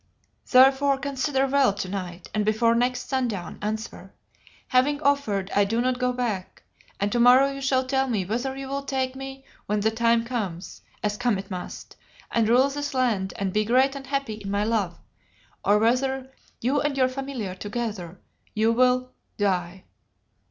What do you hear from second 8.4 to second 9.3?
you will take